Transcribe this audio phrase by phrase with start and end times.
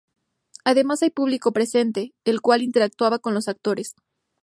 [0.65, 3.93] Además hay público presente, el cual interactuaba con los actores.